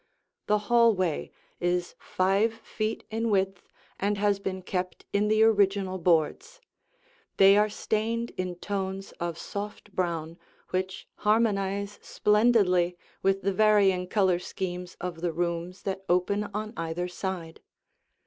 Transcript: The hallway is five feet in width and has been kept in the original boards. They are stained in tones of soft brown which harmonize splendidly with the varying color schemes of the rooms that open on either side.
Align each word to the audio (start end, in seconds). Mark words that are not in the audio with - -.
The 0.47 0.57
hallway 0.65 1.29
is 1.59 1.93
five 1.99 2.55
feet 2.55 3.03
in 3.11 3.29
width 3.29 3.67
and 3.99 4.17
has 4.17 4.39
been 4.39 4.63
kept 4.63 5.05
in 5.13 5.27
the 5.27 5.43
original 5.43 5.99
boards. 5.99 6.59
They 7.37 7.55
are 7.55 7.69
stained 7.69 8.31
in 8.31 8.55
tones 8.55 9.11
of 9.19 9.37
soft 9.37 9.95
brown 9.95 10.39
which 10.71 11.07
harmonize 11.17 11.99
splendidly 12.01 12.97
with 13.21 13.43
the 13.43 13.53
varying 13.53 14.07
color 14.07 14.39
schemes 14.39 14.97
of 14.99 15.21
the 15.21 15.31
rooms 15.31 15.83
that 15.83 16.03
open 16.09 16.45
on 16.51 16.73
either 16.75 17.07
side. 17.07 17.61